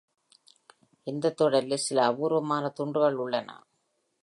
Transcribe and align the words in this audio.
இந்த 1.07 1.31
தொடரில் 1.31 1.77
சில 1.77 2.05
அபூர்வமான 2.05 2.69
துண்டுகள் 2.69 3.15
உள்ளன. 3.15 3.49